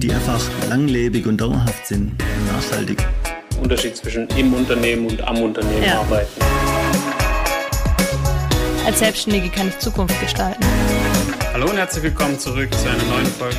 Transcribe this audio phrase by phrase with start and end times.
[0.00, 3.06] die einfach langlebig und dauerhaft sind und nachhaltig.
[3.62, 6.00] Unterschied zwischen im Unternehmen und am Unternehmen ja.
[6.00, 6.40] arbeiten.
[8.86, 10.64] Als Selbstständige kann ich Zukunft gestalten.
[11.52, 13.58] Hallo und herzlich willkommen zurück zu einer neuen Folge.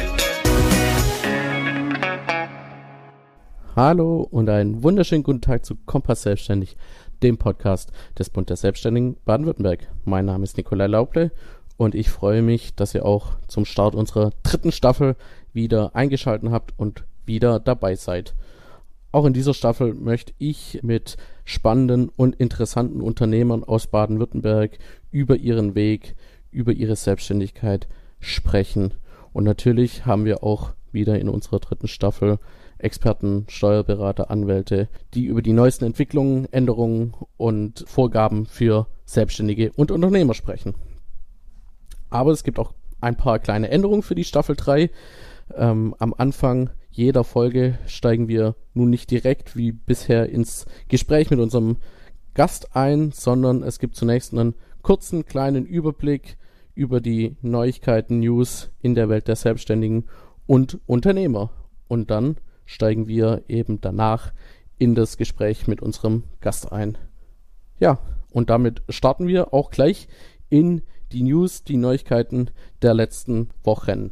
[3.75, 6.75] Hallo und einen wunderschönen guten Tag zu Kompass Selbstständig,
[7.21, 9.87] dem Podcast des Bund der Selbstständigen Baden-Württemberg.
[10.05, 11.31] Mein Name ist Nikolai Lauble
[11.77, 15.15] und ich freue mich, dass ihr auch zum Start unserer dritten Staffel
[15.53, 18.35] wieder eingeschaltet habt und wieder dabei seid.
[19.11, 24.77] Auch in dieser Staffel möchte ich mit spannenden und interessanten Unternehmern aus Baden-Württemberg
[25.11, 26.15] über ihren Weg,
[26.49, 27.87] über ihre Selbstständigkeit
[28.19, 28.93] sprechen.
[29.33, 32.39] Und natürlich haben wir auch wieder in unserer dritten Staffel
[32.77, 40.33] Experten, Steuerberater, Anwälte, die über die neuesten Entwicklungen, Änderungen und Vorgaben für Selbstständige und Unternehmer
[40.33, 40.73] sprechen.
[42.09, 44.89] Aber es gibt auch ein paar kleine Änderungen für die Staffel 3.
[45.57, 51.39] Ähm, am Anfang jeder Folge steigen wir nun nicht direkt wie bisher ins Gespräch mit
[51.39, 51.77] unserem
[52.33, 56.37] Gast ein, sondern es gibt zunächst einen kurzen kleinen Überblick
[56.75, 60.05] über die Neuigkeiten, News in der Welt der Selbstständigen
[60.47, 61.51] und Unternehmer.
[61.87, 64.33] Und dann steigen wir eben danach
[64.77, 66.97] in das Gespräch mit unserem Gast ein.
[67.79, 67.99] Ja,
[68.31, 70.07] und damit starten wir auch gleich
[70.49, 72.49] in die News, die Neuigkeiten
[72.81, 74.11] der letzten Wochen.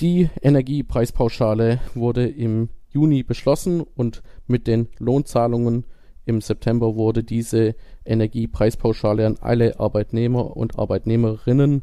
[0.00, 5.86] Die Energiepreispauschale wurde im Juni beschlossen und mit den Lohnzahlungen
[6.24, 11.82] im September wurde diese Energiepreispauschale an alle Arbeitnehmer und Arbeitnehmerinnen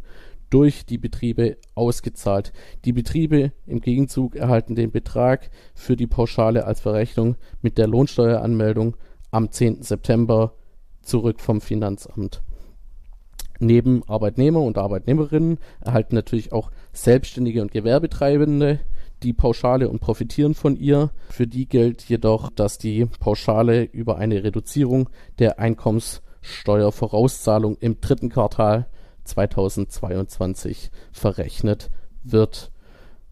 [0.49, 2.53] durch die Betriebe ausgezahlt.
[2.85, 8.95] Die Betriebe im Gegenzug erhalten den Betrag für die Pauschale als Verrechnung mit der Lohnsteueranmeldung
[9.31, 9.81] am 10.
[9.81, 10.53] September
[11.01, 12.41] zurück vom Finanzamt.
[13.59, 18.79] Neben Arbeitnehmer und Arbeitnehmerinnen erhalten natürlich auch Selbstständige und Gewerbetreibende
[19.23, 21.11] die Pauschale und profitieren von ihr.
[21.29, 25.09] Für die gilt jedoch, dass die Pauschale über eine Reduzierung
[25.39, 28.87] der Einkommenssteuervorauszahlung im dritten Quartal
[29.23, 31.89] 2022 verrechnet
[32.23, 32.71] wird.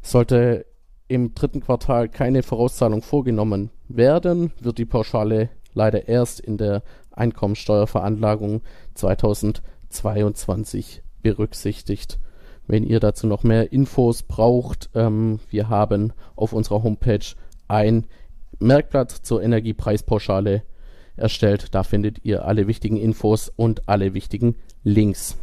[0.01, 0.65] Sollte
[1.07, 8.61] im dritten Quartal keine Vorauszahlung vorgenommen werden, wird die Pauschale leider erst in der Einkommensteuerveranlagung
[8.95, 12.19] 2022 22 berücksichtigt.
[12.67, 17.25] Wenn ihr dazu noch mehr Infos braucht, ähm, wir haben auf unserer Homepage
[17.67, 18.05] ein
[18.59, 20.63] Merkblatt zur Energiepreispauschale
[21.15, 21.75] erstellt.
[21.75, 25.37] Da findet ihr alle wichtigen Infos und alle wichtigen Links.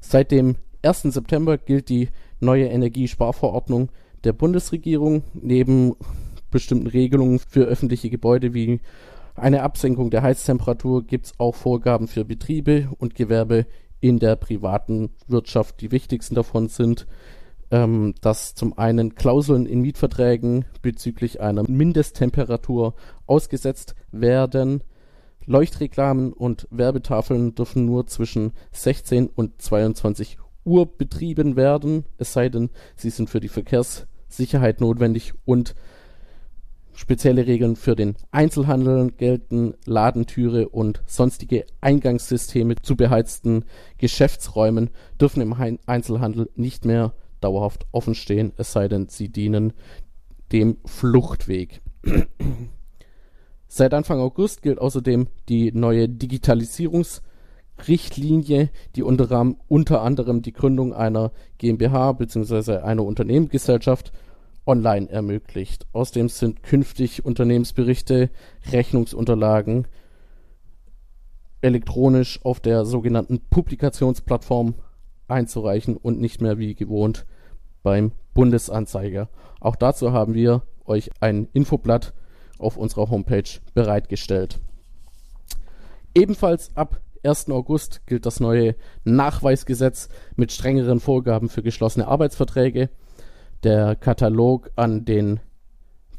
[0.00, 1.02] Seit dem 1.
[1.02, 2.08] September gilt die
[2.40, 3.90] neue Energiesparverordnung
[4.24, 5.22] der Bundesregierung.
[5.34, 5.94] Neben
[6.50, 8.80] bestimmten Regelungen für öffentliche Gebäude wie
[9.34, 13.66] eine Absenkung der Heiztemperatur gibt es auch Vorgaben für Betriebe und Gewerbe
[14.00, 15.80] in der privaten Wirtschaft.
[15.80, 17.06] Die wichtigsten davon sind,
[17.70, 22.94] ähm, dass zum einen Klauseln in Mietverträgen bezüglich einer Mindesttemperatur
[23.26, 24.82] ausgesetzt werden.
[25.44, 32.68] Leuchtreklamen und Werbetafeln dürfen nur zwischen 16 und 22 Uhr betrieben werden, es sei denn,
[32.96, 35.74] sie sind für die Verkehrssicherheit notwendig und
[36.98, 43.64] Spezielle Regeln für den Einzelhandel gelten, Ladentüre und sonstige Eingangssysteme zu beheizten
[43.98, 45.54] Geschäftsräumen dürfen im
[45.86, 49.74] Einzelhandel nicht mehr dauerhaft offen stehen, es sei denn, sie dienen
[50.50, 51.82] dem Fluchtweg.
[53.68, 61.30] Seit Anfang August gilt außerdem die neue Digitalisierungsrichtlinie, die unter, unter anderem die Gründung einer
[61.58, 62.78] GmbH bzw.
[62.78, 64.10] einer Unternehmensgesellschaft
[64.68, 65.86] online ermöglicht.
[65.92, 68.30] Außerdem sind künftig Unternehmensberichte,
[68.70, 69.88] Rechnungsunterlagen
[71.60, 74.74] elektronisch auf der sogenannten Publikationsplattform
[75.26, 77.26] einzureichen und nicht mehr wie gewohnt
[77.82, 79.28] beim Bundesanzeiger.
[79.58, 82.14] Auch dazu haben wir euch ein Infoblatt
[82.58, 84.60] auf unserer Homepage bereitgestellt.
[86.14, 87.50] Ebenfalls ab 1.
[87.50, 92.90] August gilt das neue Nachweisgesetz mit strengeren Vorgaben für geschlossene Arbeitsverträge
[93.64, 95.40] der Katalog an den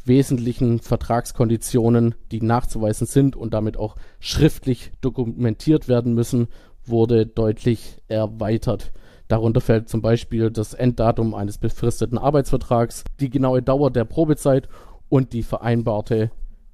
[0.06, 6.48] wesentlichen Vertragskonditionen, die nachzuweisen sind und damit auch schriftlich dokumentiert werden müssen,
[6.86, 8.92] wurde deutlich erweitert.
[9.28, 14.68] Darunter fällt zum Beispiel das Enddatum eines befristeten Arbeitsvertrags, die genaue Dauer der Probezeit
[15.08, 16.32] und die vereinbarte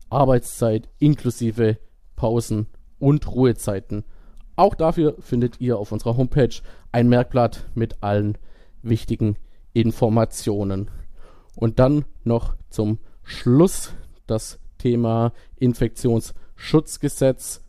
[0.10, 1.78] Arbeitszeit inklusive
[2.16, 2.68] Pausen
[2.98, 4.06] und Ruhezeiten.
[4.56, 6.56] Auch dafür findet ihr auf unserer Homepage
[6.94, 8.38] ein Merkblatt mit allen
[8.82, 9.36] wichtigen
[9.76, 10.90] Informationen.
[11.56, 13.94] Und dann noch zum Schluss
[14.26, 17.62] das Thema Infektionsschutzgesetz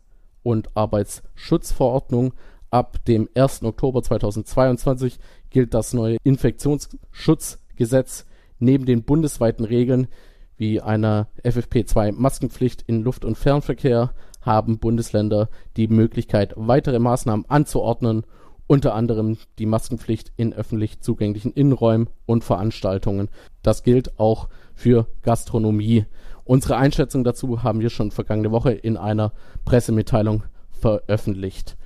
[0.42, 2.32] und Arbeitsschutzverordnung.
[2.70, 3.64] Ab dem 1.
[3.64, 5.18] Oktober 2022
[5.50, 8.24] gilt das neue Infektionsschutzgesetz
[8.58, 10.08] neben den bundesweiten Regeln
[10.56, 18.24] wie einer FFP2-Maskenpflicht in Luft- und Fernverkehr haben Bundesländer die Möglichkeit, weitere Maßnahmen anzuordnen,
[18.66, 23.28] unter anderem die Maskenpflicht in öffentlich zugänglichen Innenräumen und Veranstaltungen.
[23.62, 26.06] Das gilt auch für Gastronomie.
[26.44, 29.32] Unsere Einschätzung dazu haben wir schon vergangene Woche in einer
[29.64, 31.76] Pressemitteilung veröffentlicht.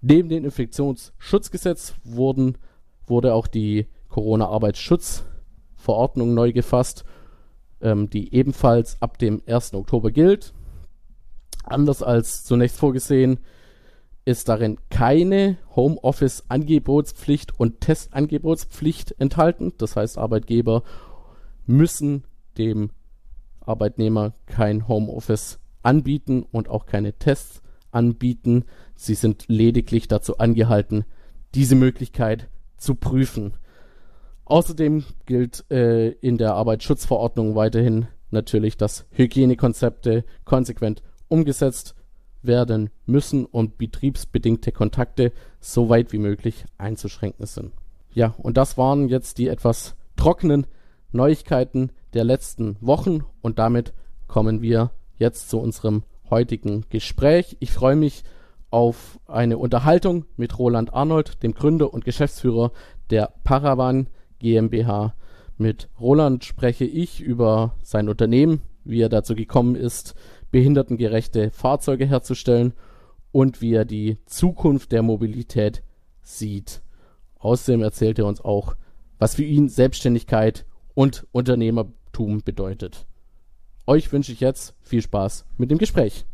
[0.00, 2.56] Neben dem Infektionsschutzgesetz wurden,
[3.06, 7.04] wurde auch die Corona-Arbeitsschutzverordnung neu gefasst,
[7.80, 9.74] ähm, die ebenfalls ab dem 1.
[9.74, 10.52] Oktober gilt.
[11.64, 13.40] Anders als zunächst vorgesehen
[14.28, 19.72] ist darin keine Homeoffice-Angebotspflicht und Testangebotspflicht enthalten.
[19.78, 20.82] Das heißt, Arbeitgeber
[21.64, 22.24] müssen
[22.58, 22.90] dem
[23.60, 28.66] Arbeitnehmer kein Homeoffice anbieten und auch keine Tests anbieten.
[28.96, 31.06] Sie sind lediglich dazu angehalten,
[31.54, 33.54] diese Möglichkeit zu prüfen.
[34.44, 41.94] Außerdem gilt äh, in der Arbeitsschutzverordnung weiterhin natürlich, dass Hygienekonzepte konsequent umgesetzt
[42.42, 47.72] werden müssen und betriebsbedingte Kontakte so weit wie möglich einzuschränken sind.
[48.12, 50.66] Ja, und das waren jetzt die etwas trockenen
[51.12, 53.92] Neuigkeiten der letzten Wochen und damit
[54.26, 57.56] kommen wir jetzt zu unserem heutigen Gespräch.
[57.60, 58.24] Ich freue mich
[58.70, 62.72] auf eine Unterhaltung mit Roland Arnold, dem Gründer und Geschäftsführer
[63.10, 64.08] der Paravan
[64.38, 65.14] GmbH.
[65.56, 70.14] Mit Roland spreche ich über sein Unternehmen, wie er dazu gekommen ist,
[70.50, 72.72] behindertengerechte Fahrzeuge herzustellen
[73.32, 75.82] und wie er die Zukunft der Mobilität
[76.22, 76.82] sieht.
[77.38, 78.74] Außerdem erzählt er uns auch,
[79.18, 80.64] was für ihn Selbstständigkeit
[80.94, 83.06] und Unternehmertum bedeutet.
[83.86, 86.26] Euch wünsche ich jetzt viel Spaß mit dem Gespräch.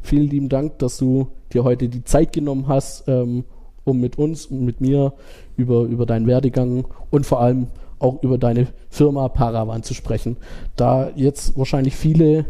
[0.00, 3.44] Vielen lieben Dank, dass du dir heute die Zeit genommen hast, ähm,
[3.84, 5.14] um mit uns und mit mir
[5.56, 7.68] über, über deinen Werdegang und vor allem
[7.98, 10.36] auch über deine Firma Paravan zu sprechen.
[10.76, 12.44] Da jetzt wahrscheinlich viele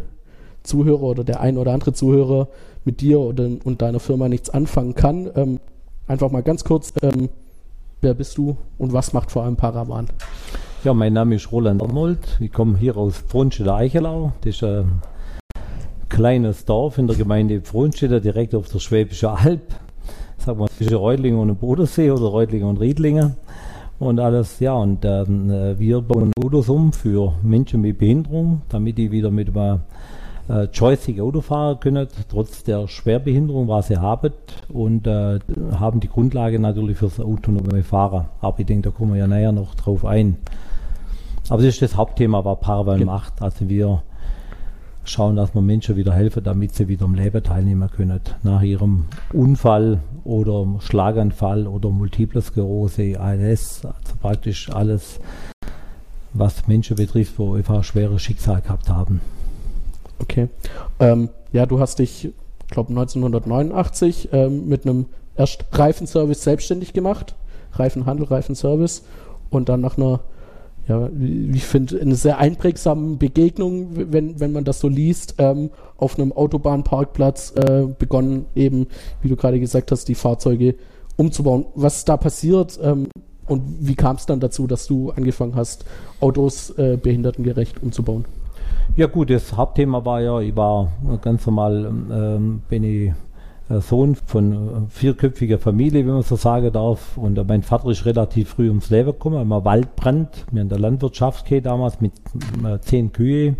[0.62, 2.48] Zuhörer oder der ein oder andere Zuhörer
[2.84, 5.60] mit dir oder, und deiner Firma nichts anfangen kann, ähm,
[6.06, 7.28] einfach mal ganz kurz, ähm,
[8.00, 10.08] wer bist du und was macht vor allem Paravan?
[10.84, 12.18] Ja, mein Name ist Roland Arnold.
[12.40, 14.32] Ich komme hier aus Frohnstädter Eichelau.
[14.42, 15.00] Das ist ein
[16.10, 19.62] kleines Dorf in der Gemeinde Frohnstädter, direkt auf der Schwäbische Alb.
[20.36, 23.36] Sagen wir zwischen Reutlingen und Bodensee oder Reutlingen und Riedlingen.
[23.98, 29.10] Und alles, ja, und ähm, wir bauen Autos um für Menschen mit Behinderung, damit die
[29.10, 29.80] wieder mit einem
[30.48, 34.32] äh, Joystick Auto fahren können, trotz der Schwerbehinderung, was sie haben.
[34.68, 35.38] Und äh,
[35.78, 38.26] haben die Grundlage natürlich fürs autonome Fahren.
[38.40, 40.36] Aber ich denke, da kommen wir ja näher noch drauf ein.
[41.48, 43.12] Aber das ist das Hauptthema, was Paravan genau.
[43.12, 43.40] macht.
[43.40, 44.02] Also wir
[45.04, 48.20] schauen, dass wir Menschen wieder helfen, damit sie wieder am Leben teilnehmen können.
[48.42, 55.20] Nach ihrem Unfall oder Schlaganfall oder Multiple Sklerose, ALS, also praktisch alles,
[56.32, 59.20] was Menschen betrifft, wo einfach schwere Schicksal gehabt haben.
[60.18, 60.48] Okay.
[61.00, 67.34] Ähm, ja, du hast dich, ich glaube 1989 ähm, mit einem erst Reifenservice selbstständig gemacht.
[67.72, 69.02] Reifenhandel, Reifenservice.
[69.50, 70.20] Und dann nach einer
[70.86, 71.08] ja,
[71.52, 76.32] ich finde, eine sehr einprägsame Begegnung, wenn, wenn man das so liest, ähm, auf einem
[76.32, 78.88] Autobahnparkplatz äh, begonnen, eben,
[79.22, 80.74] wie du gerade gesagt hast, die Fahrzeuge
[81.16, 81.66] umzubauen.
[81.74, 83.08] Was ist da passiert ähm,
[83.46, 85.86] und wie kam es dann dazu, dass du angefangen hast,
[86.20, 88.26] Autos äh, behindertengerecht umzubauen?
[88.96, 93.12] Ja gut, das Hauptthema war ja, ich war ganz normal, ähm, bin ich
[93.68, 94.58] Sohn von äh,
[94.90, 97.16] vierköpfiger Familie, wenn man so sagen darf.
[97.16, 100.44] Und äh, mein Vater ist relativ früh ums Leben gekommen, immer Waldbrand.
[100.50, 102.12] Wir in der Landwirtschaft damals mit
[102.82, 103.56] zehn Kühe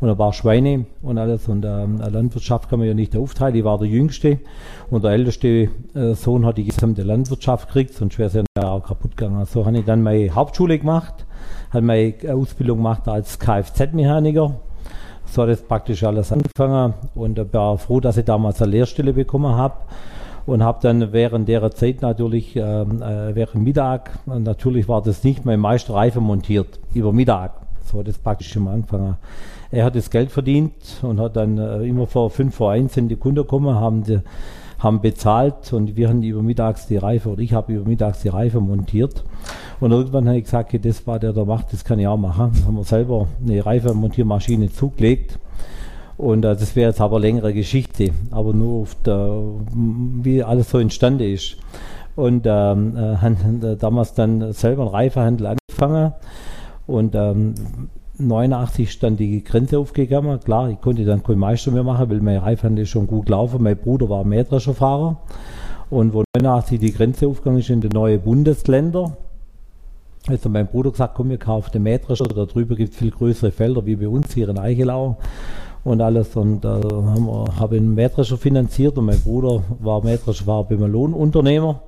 [0.00, 1.48] und ein paar Schweine und alles.
[1.48, 3.56] Und ähm, Landwirtschaft kann man ja nicht aufteilen.
[3.56, 4.38] Ich war der Jüngste
[4.90, 8.84] und der älteste äh, Sohn hat die gesamte Landwirtschaft gekriegt, sonst wäre es ja auch
[8.84, 9.44] kaputt gegangen.
[9.46, 11.26] So habe ich dann meine Hauptschule gemacht,
[11.70, 14.60] habe meine Ausbildung gemacht als Kfz-Mechaniker
[15.32, 19.14] so hat es praktisch alles angefangen und ich war froh, dass ich damals eine Lehrstelle
[19.14, 19.76] bekommen habe
[20.44, 25.46] und habe dann während der Zeit natürlich, ähm, äh, während Mittag, natürlich war das nicht
[25.46, 27.52] mein Meisterreifen montiert, über Mittag.
[27.84, 29.16] So hat es praktisch mal angefangen.
[29.70, 33.08] Er hat das Geld verdient und hat dann äh, immer vor fünf vor eins sind
[33.08, 34.20] die Kunden gekommen, haben die,
[34.82, 38.28] haben bezahlt und wir haben über mittags die Reife oder ich habe über mittags die
[38.28, 39.24] Reife montiert.
[39.80, 42.52] Und irgendwann habe ich gesagt, das war der, der macht, das kann ich auch machen.
[42.54, 45.38] Dann haben wir selber eine Reifenmontiermaschine zugelegt.
[46.18, 49.42] Und äh, das wäre jetzt aber längere Geschichte, aber nur auf der,
[49.74, 51.56] wie alles so entstanden ist.
[52.16, 56.12] Und ähm, äh, haben damals dann selber einen Reifenhandel angefangen.
[56.86, 57.54] Und ähm,
[58.18, 60.38] 89 stand die Grenze aufgegangen.
[60.40, 63.62] Klar, ich konnte dann keinen Meister mehr machen, weil mein Reifhandel schon gut laufen.
[63.62, 65.16] Mein Bruder war Mähdrescherfahrer.
[65.90, 69.16] Und wo 89 die Grenze aufgegangen ist in die neuen Bundesländer,
[70.28, 73.50] Also mein Bruder gesagt, komm, wir kaufen den Mähdrescher, da drüber gibt es viel größere
[73.50, 75.16] Felder wie bei uns hier in Eichelau
[75.84, 76.36] und alles.
[76.36, 80.46] Und da äh, haben wir, habe ich einen Mähdrescher finanziert und mein Bruder war Mähdrescher,
[80.46, 81.80] war beim Lohnunternehmer.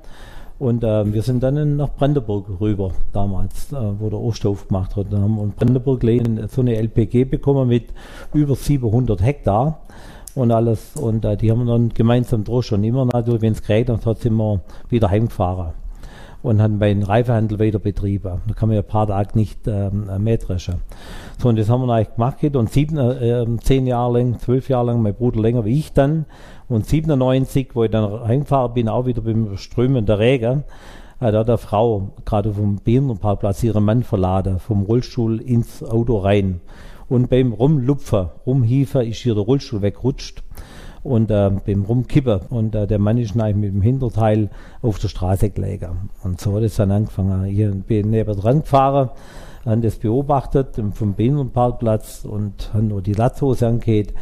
[0.58, 5.12] Und äh, wir sind dann nach Brandenburg rüber damals, äh, wo der Osterhof gemacht hat.
[5.12, 6.02] Dann haben wir in Brandenburg
[6.48, 7.92] so eine LPG bekommen mit
[8.32, 9.80] über 700 Hektar
[10.34, 10.96] und alles.
[10.96, 14.20] Und äh, die haben wir dann gemeinsam durch und immer natürlich, wenn es geregnet hat,
[14.20, 15.83] sind wir wieder heimgefahren
[16.44, 18.42] und haben meinen Reifehandel weiter betrieben.
[18.46, 20.74] Da kann man ja ein paar Tage nicht ähm, mähdreschen.
[21.38, 24.68] So, und das haben wir eigentlich gemacht und sieben, äh, ähm, zehn Jahre lang, zwölf
[24.68, 26.26] Jahre lang, mein Bruder länger wie ich dann.
[26.68, 30.64] Und 97, wo ich dann heimgefahren bin, auch wieder beim Strömen der Regen,
[31.18, 36.18] äh, da hat eine Frau gerade vom Behindertenparkplatz ihren Mann verladen, vom Rollstuhl ins Auto
[36.18, 36.60] rein.
[37.08, 40.42] Und beim Rumlupfen, Rumhiefen ist hier der Rollstuhl wegrutscht
[41.04, 42.40] und äh, beim Rumkippen.
[42.50, 44.50] Und äh, der Mann ist eigentlich mit dem Hinterteil
[44.82, 46.10] auf der Straße gelegen.
[46.24, 47.44] Und so hat es dann angefangen.
[47.44, 49.10] Ich bin neben dran gefahren,
[49.64, 54.14] haben das beobachtet vom Behindertenparkplatz und haben nur die Latzhose angeht.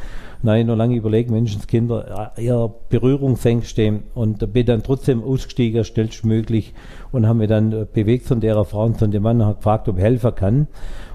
[0.45, 6.75] Nein, noch lange überlegt, Menschenskinder, äh, eher Berührungsängste und bin dann trotzdem ausgestiegen, schnellstmöglich
[7.13, 9.89] und haben mich dann äh, bewegt von der Frau und von dem Mann hat gefragt,
[9.89, 10.67] ob ich helfen kann.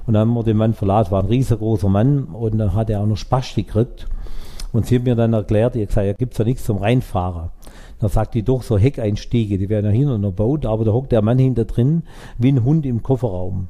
[0.05, 3.01] Und dann haben wir den Mann verlassen, war ein riesengroßer Mann und dann hat er
[3.01, 4.07] auch noch Spastik gekriegt.
[4.74, 7.50] Und sie hat mir dann erklärt, ich gesagt, ja, gibt's ja nichts zum Reinfahren.
[8.00, 11.12] Dann sagt die doch so Heckeinstiege, die werden ja hinter einer Boot, aber da hockt
[11.12, 12.03] der Mann hinter drin
[12.38, 13.67] wie ein Hund im Kofferraum.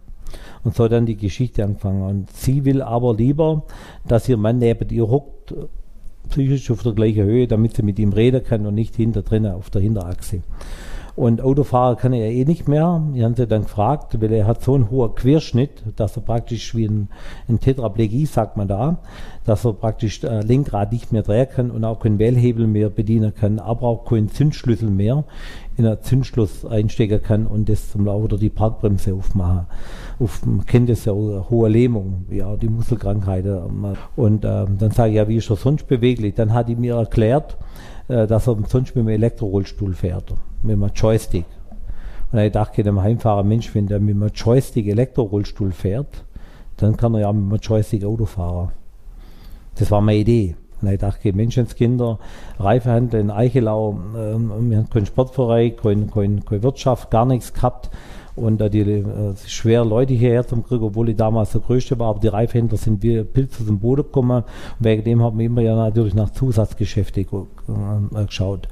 [0.63, 2.01] Und so dann die Geschichte angefangen.
[2.01, 3.63] Und sie will aber lieber,
[4.07, 5.53] dass ihr Mann neben ihr hockt,
[6.29, 9.53] psychisch auf der gleichen Höhe, damit sie mit ihm reden kann und nicht hinter drinnen
[9.53, 10.41] auf der Hinterachse.
[11.17, 13.01] Und Autofahrer kann er eh nicht mehr.
[13.15, 16.75] Die haben sie dann gefragt, weil er hat so einen hohen Querschnitt, dass er praktisch
[16.75, 17.09] wie ein,
[17.49, 18.99] ein Tetraplegie, sagt man da,
[19.43, 23.33] dass er praktisch äh, Lenkrad nicht mehr drehen kann und auch keinen Wählhebel mehr bedienen
[23.33, 25.23] kann, aber auch keinen Zündschlüssel mehr
[25.75, 29.65] in einen Zündschluss einstecken kann und das zum oder die Parkbremse aufmachen.
[30.19, 33.45] Auf, man kennt das ja, hohe Lähmung, ja, die Muskelkrankheit.
[34.15, 36.35] Und äh, dann sage ich, ja, wie ist er sonst beweglich?
[36.35, 37.57] Dann hat die mir erklärt,
[38.07, 40.33] äh, dass er sonst mit dem Elektrorollstuhl fährt
[40.63, 41.45] mit einem Joystick.
[42.31, 46.25] Und ich dachte dem Heimfahrer, Mensch, wenn der mit einem Joystick Elektrorollstuhl fährt,
[46.77, 48.71] dann kann er ja mit einem Joystick Auto fahren.
[49.75, 50.55] Das war meine Idee.
[50.81, 52.19] Und ich dachte, Menschenskinder,
[52.59, 57.89] Reifehandel in Eichelau, ähm, wir haben keinen Sportverein, keine, keine, keine Wirtschaft, gar nichts gehabt.
[58.37, 59.03] Und äh, die äh,
[59.47, 63.01] schwer Leute hierher zum Krieg, obwohl ich damals der Größte war, aber die Reifhändler sind
[63.01, 64.43] wie Pilze zum Boden gekommen.
[64.43, 68.69] Und wegen dem haben wir immer ja natürlich nach Zusatzgeschäfte äh, geschaut.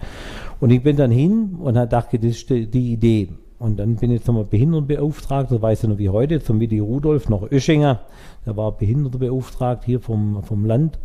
[0.60, 3.30] Und ich bin dann hin und habe gedacht, das ist die, die Idee.
[3.58, 7.30] Und dann bin ich jetzt nochmal Behindertenbeauftragter, weiß ich noch wie heute, zum Willi Rudolf
[7.30, 8.02] nach Öschinger.
[8.46, 11.00] Der war Behindertenbeauftragter hier vom, vom Land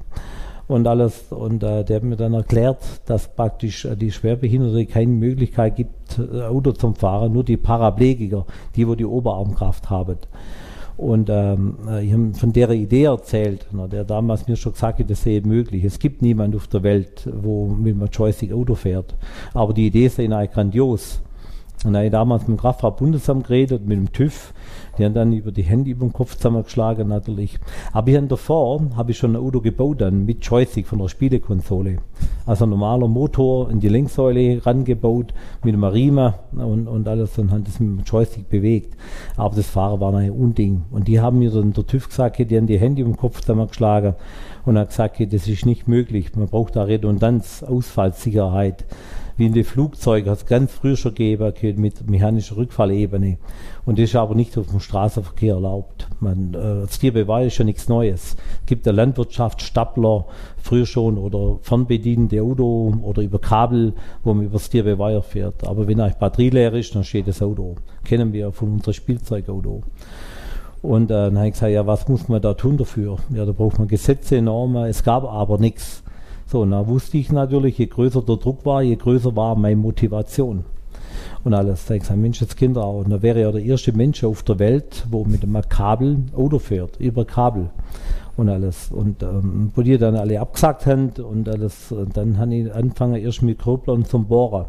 [0.70, 1.30] und alles.
[1.30, 6.18] Und äh, der hat mir dann erklärt, dass praktisch äh, die Schwerbehinderten keine Möglichkeit gibt,
[6.18, 8.46] äh, Auto zum Fahren, nur die Paraplegiker,
[8.76, 10.18] die wo die Oberarmkraft haben.
[10.96, 14.98] Und ähm, äh, ich habe von der Idee erzählt, na, der damals mir schon gesagt
[14.98, 15.82] hat, das sei möglich.
[15.82, 19.14] Es gibt niemanden auf der Welt, wo mit einem Joystick Auto fährt.
[19.54, 21.22] Aber die Idee ist eigentlich grandios.
[21.84, 24.52] Und da ich damals mit dem Kraftfahrtbundesamt geredet, mit dem TÜV,
[24.98, 27.58] die haben dann über die Hände über den Kopf zusammengeschlagen natürlich.
[27.94, 31.96] Aber habe davor, habe ich schon ein Auto gebaut dann mit Joystick von der Spielekonsole.
[32.44, 35.32] Also ein normaler Motor in die Lenksäule rangebaut,
[35.64, 38.94] mit einem Riemen und, und alles und haben das mit dem Joystick bewegt.
[39.38, 40.82] Aber das Fahren war ein Unding.
[40.90, 43.40] Und die haben mir dann der TÜV gesagt, die haben die Hände über den Kopf
[43.40, 44.16] zusammengeschlagen
[44.66, 46.36] und hat gesagt, das ist nicht möglich.
[46.36, 48.84] Man braucht da Redundanz, Ausfallsicherheit
[49.40, 53.38] wie in den Flugzeugen, hat es ganz früher schon gegeben, mit mechanischer Rückfallebene.
[53.86, 56.08] Und das ist aber nicht auf dem Straßenverkehr erlaubt.
[56.20, 58.36] Man, äh, das Tierbeweis ist ja nichts Neues.
[58.60, 60.26] Es gibt der Landwirtschaft Stapler
[60.58, 63.94] früher schon oder fernbedienende Auto oder über Kabel,
[64.24, 65.66] wo man über das Tierbeweis fährt.
[65.66, 67.76] Aber wenn eigentlich Batterie leer ist, dann steht das Auto.
[68.04, 69.82] Kennen wir von unserem Spielzeugauto.
[70.82, 73.16] Und äh, dann habe ich gesagt, ja, was muss man da tun dafür?
[73.32, 74.84] Ja, da braucht man Gesetze, Normen.
[74.84, 76.02] Es gab aber nichts.
[76.50, 79.76] So, und da wusste ich natürlich, je größer der Druck war, je größer war meine
[79.76, 80.64] Motivation.
[81.44, 81.86] Und alles.
[81.86, 82.88] Da ich gesagt, Mensch, das Kinder.
[82.88, 86.58] Und da wäre ja der erste Mensch auf der Welt, wo mit einem Kabel Auto
[86.58, 87.70] fährt, über Kabel
[88.36, 88.90] und alles.
[88.90, 93.14] Und ähm, wo die dann alle abgesagt haben und alles, und dann habe ich angefangen
[93.14, 94.66] erst mit Gröbler zum Bohren.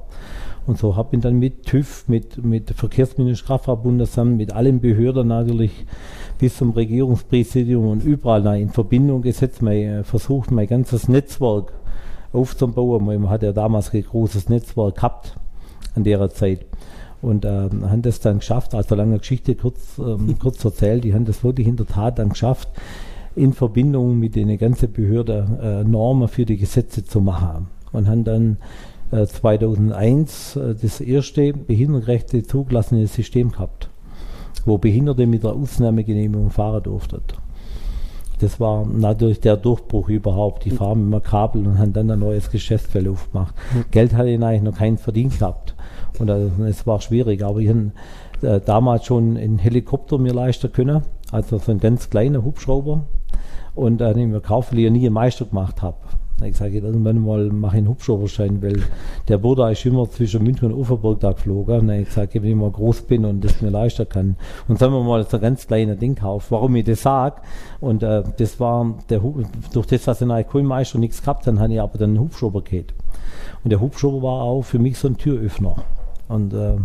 [0.68, 5.86] Und so habe ich dann mit TÜV, mit, mit Verkehrsminister Kraftfahrtbundesamt, mit allen Behörden natürlich
[6.38, 11.74] bis zum Regierungspräsidium und überall in Verbindung gesetzt, mein, äh, versucht, mein ganzes Netzwerk
[12.32, 13.06] aufzubauen.
[13.06, 15.36] Man hat ja damals ein großes Netzwerk gehabt
[15.96, 16.66] an der Zeit.
[17.22, 21.26] Und ähm, haben das dann geschafft, also lange Geschichte kurz, ähm, kurz erzählt, die haben
[21.26, 22.70] das wirklich in der Tat dann geschafft,
[23.36, 27.68] in Verbindung mit den ganzen Behörde äh, Normen für die Gesetze zu machen.
[27.92, 28.58] Und haben dann
[29.12, 33.90] 2001 äh, das erste behindertengerechte zugelassene System gehabt.
[34.66, 37.22] wo Behinderte mit der Ausnahmegenehmigung fahren durften.
[38.42, 40.66] Das war natürlich der Durchbruch überhaupt.
[40.66, 43.54] Die fahren mit einem Kabel und haben dann ein neues Geschäftsfeld aufgemacht.
[43.74, 43.86] Mhm.
[43.92, 45.76] Geld hatte ich eigentlich noch keinen verdient gehabt.
[46.18, 47.92] Und also, es war schwierig, aber ich habe
[48.42, 53.04] äh, damals schon einen Helikopter mir leisten können, also so ein ganz kleiner Hubschrauber.
[53.76, 55.98] Und dann habe ich mir gekauft, weil ich nie einen Meister gemacht habe.
[56.44, 58.82] Ich sage, irgendwann mal mache ich einen Hubschrauberschein, weil
[59.28, 61.82] der Bruder ist immer zwischen München und Uferburg da geflogen.
[61.82, 64.36] Und ich sage, wenn ich mal groß bin und das mir leisten kann.
[64.68, 66.48] Und sagen wir mal so ein ganz kleines Ding kaufen.
[66.50, 67.42] Warum ich das sage?
[67.80, 69.22] Und äh, das war der
[69.74, 72.62] durch das, dass ich einen Kohlenmeister nichts gehabt habe, habe ich aber dann einen Hubschrauber
[72.62, 72.94] gehabt.
[73.64, 75.76] Und der Hubschrauber war auch für mich so ein Türöffner.
[76.32, 76.78] Und äh,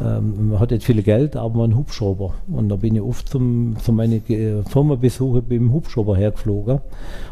[0.00, 2.34] man hat nicht viel Geld, aber man einen Hubschrauber.
[2.50, 4.22] Und da bin ich oft zum, zu meinen
[4.68, 6.80] Firmenbesuchen mit dem Hubschrauber hergeflogen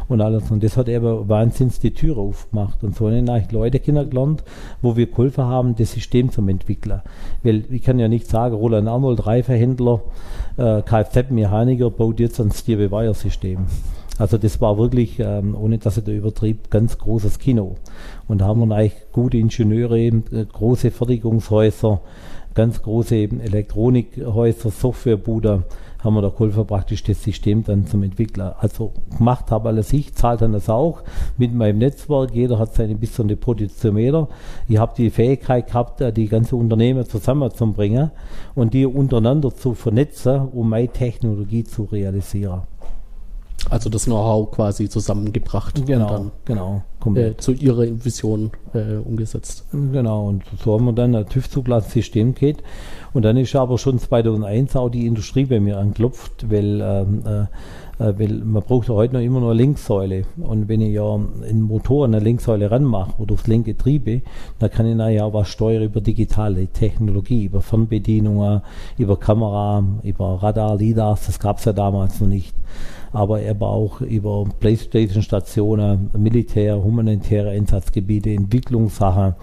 [0.07, 0.49] und alles.
[0.51, 2.83] Und das hat eben wahnsinnig die Türe aufgemacht.
[2.83, 4.43] Und so habe ich eigentlich Leute kennengelernt,
[4.81, 7.01] wo wir geholfen haben, das System zum entwickeln.
[7.43, 10.01] Weil ich kann ja nicht sagen, Roland Arnold, Reifenhändler,
[10.57, 13.65] äh, Kfz-Mechaniker baut jetzt ein Steer-Beweiher-System.
[14.19, 17.75] Also das war wirklich, ähm, ohne dass ich da übertrieb, ganz großes Kino.
[18.27, 20.21] Und da haben wir eigentlich gute Ingenieure, äh,
[20.51, 22.01] große Fertigungshäuser,
[22.53, 25.63] ganz große Elektronikhäuser, Softwarebude,
[26.03, 28.55] haben wir da geholfen, praktisch das System dann zum Entwickler.
[28.59, 31.01] Also gemacht habe alles ich, zahlt dann das auch
[31.37, 32.33] mit meinem Netzwerk.
[32.33, 34.27] Jeder hat seine bis eine Potentiometer.
[34.67, 38.11] Ich habe die Fähigkeit gehabt, äh, die ganze Unternehmen zusammenzubringen
[38.55, 42.61] und die untereinander zu vernetzen, um meine Technologie zu realisieren.
[43.69, 45.85] Also das Know-how quasi zusammengebracht.
[45.85, 46.83] Genau, genau.
[47.15, 49.65] Äh, zu ihrer Vision äh, umgesetzt.
[49.71, 52.63] Genau, und so haben wir dann ein TÜV-Zuglassensystem geht.
[53.13, 57.41] Und dann ist aber schon 2001 auch die Industrie bei mir anklopft, weil, ähm, äh,
[57.41, 57.45] äh,
[57.99, 60.23] weil man braucht ja heute noch immer nur Linksäule.
[60.37, 64.21] Und wenn ich ja einen Motor an eine Linksäule ranmache oder aufs linke Triebe,
[64.57, 68.61] dann kann ich nachher auch was steuern über digitale Technologie, über Fernbedienungen,
[68.97, 72.55] über Kamera, über Radar, LIDARs, das gab es ja damals noch nicht
[73.11, 79.35] aber er war auch über Playstation-Stationen, Militär, humanitäre Einsatzgebiete, Entwicklungssachen.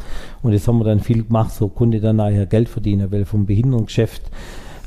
[0.43, 3.47] Und das haben wir dann viel gemacht, so konnte dann nachher Geld verdienen, weil vom
[3.47, 4.31] Behinderungsgeschäft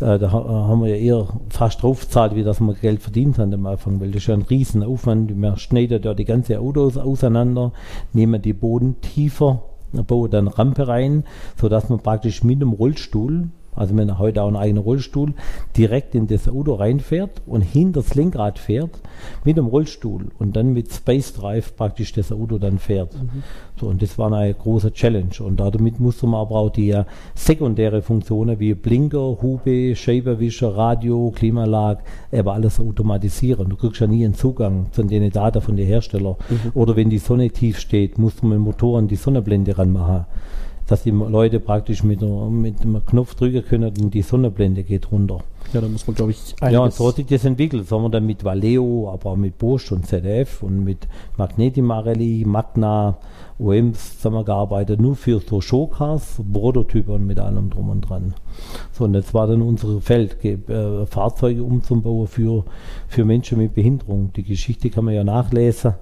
[0.02, 3.66] äh, da haben wir ja eher fast draufgezahlt, wie dass wir Geld verdient haben am
[3.66, 5.36] Anfang, weil das ist ja ein Riesenaufwand.
[5.36, 7.72] Wir schneiden ja die ganze Autos auseinander,
[8.14, 11.24] nehmen die Boden tiefer, bauen dann Rampe rein,
[11.60, 15.34] sodass man praktisch mit dem Rollstuhl also wenn er heute auch einen eigenen Rollstuhl
[15.78, 19.00] direkt in das Auto reinfährt und hinter das Lenkrad fährt
[19.44, 23.14] mit dem Rollstuhl und dann mit Space Drive praktisch das Auto dann fährt.
[23.14, 23.44] Mhm.
[23.80, 25.32] So, und das war eine große Challenge.
[25.40, 27.00] Und damit musste man aber auch die
[27.36, 32.00] sekundäre Funktionen wie Blinker, Hube, Scheibenwischer, Radio, Klimalag,
[32.32, 33.70] aber alles automatisieren.
[33.70, 36.36] Du kriegst ja nie einen Zugang zu den Daten von den Herstellern.
[36.50, 36.72] Mhm.
[36.74, 40.26] Oder wenn die Sonne tief steht, musst du mit Motoren die Sonnenblende ranmachen
[40.90, 45.40] dass die Leute praktisch mit, mit einem Knopf drücken können und die Sonnenblende geht runter.
[45.74, 47.88] Ja, da muss man, glaube ich, Ja, und so hat sich das entwickelt.
[47.88, 52.44] So haben wir dann mit Valeo, aber auch mit Bosch und ZDF und mit Magnetimarelli,
[52.48, 53.18] Magna,
[53.60, 58.34] OEMs zusammengearbeitet, nur für so Showcars, Prototypen mit allem drum und dran.
[58.92, 62.64] So, und das war dann unser Feld, äh, Fahrzeuge umzubauen für,
[63.08, 64.32] für Menschen mit Behinderung.
[64.36, 65.94] Die Geschichte kann man ja nachlesen.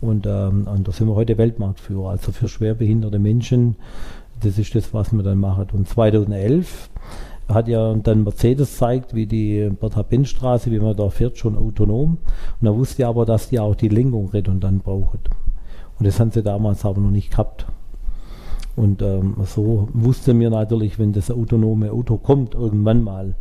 [0.00, 3.76] Und, ähm, und da sind wir heute Weltmarktführer, also für schwerbehinderte Menschen
[4.40, 5.66] das ist das, was wir dann machen.
[5.72, 6.90] Und 2011
[7.48, 12.18] hat ja dann Mercedes zeigt, wie die Bertha-Benz-Straße, wie man da fährt, schon autonom.
[12.60, 15.20] Und er wusste aber, dass die auch die Lenkung redundant brauchen.
[15.98, 17.66] Und das haben sie damals aber noch nicht gehabt.
[18.76, 23.34] Und ähm, so wussten wir natürlich, wenn das autonome Auto kommt, irgendwann mal,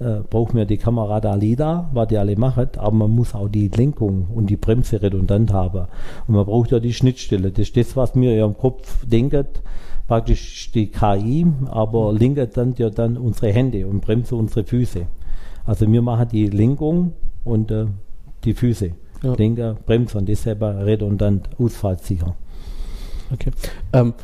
[0.00, 3.48] äh, braucht man die Kamera da LIDA, was die alle machen, aber man muss auch
[3.48, 5.86] die Lenkung und die Bremse redundant haben.
[6.26, 7.50] Und man braucht ja die Schnittstelle.
[7.50, 9.62] Das ist das, was mir ja im Kopf denkt,
[10.10, 15.06] praktisch die KI, aber lenkt dann ja dann unsere Hände und bremst unsere Füße.
[15.64, 17.12] Also wir machen die Lenkung
[17.44, 17.86] und äh,
[18.42, 18.90] die Füße.
[19.22, 19.34] Ja.
[19.34, 22.34] Lenker, Bremse und deshalb redundant, ausfallsicher.
[23.32, 23.52] Okay.
[23.92, 24.14] Ähm,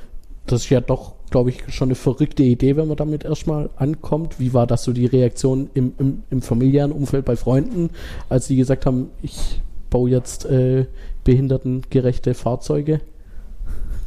[0.47, 4.41] das ist ja doch, glaube ich, schon eine verrückte Idee, wenn man damit erstmal ankommt.
[4.41, 7.91] Wie war das so die Reaktion im, im, im familiären Umfeld bei Freunden,
[8.29, 10.87] als sie gesagt haben, ich baue jetzt äh,
[11.23, 13.03] behindertengerechte Fahrzeuge?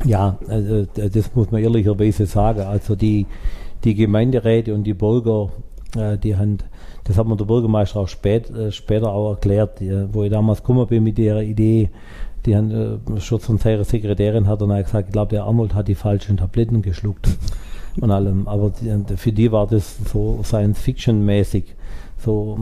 [0.05, 2.61] Ja, also das muss man ehrlicherweise sagen.
[2.61, 3.25] Also die,
[3.83, 5.49] die Gemeinderäte und die Bürger,
[5.95, 6.57] äh, die haben,
[7.03, 9.81] das hat mir der Bürgermeister auch spät, äh, später auch erklärt,
[10.11, 11.89] wo ich damals gekommen bin mit ihrer Idee,
[12.45, 15.87] die haben äh, schon von seiner Sekretärin hat dann gesagt, ich glaube, der Arnold hat
[15.87, 17.29] die falschen Tabletten geschluckt
[17.99, 18.47] und allem.
[18.47, 18.71] Aber
[19.17, 21.75] für die war das so Science-Fiction-mäßig.
[22.17, 22.57] So,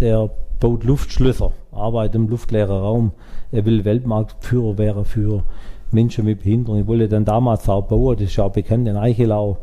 [0.00, 0.30] der
[0.60, 3.12] baut Luftschlösser, arbeitet im luftleeren Raum.
[3.52, 5.44] Er will Weltmarktführer wäre für
[5.92, 6.80] Menschen mit Behinderung.
[6.80, 9.58] Ich wollte dann damals auch bauen, das ist ja auch bekannt in Eichelau,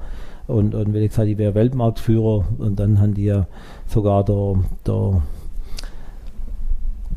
[0.48, 3.48] Und, und wenn ich sage, ich wäre Weltmarktführer, und dann haben die ja
[3.88, 5.22] sogar der, der,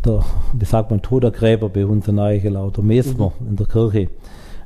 [0.05, 3.49] der wie sagt man, Todergräber bei uns in Eichelau, der Mesmer mhm.
[3.51, 4.09] in der Kirche.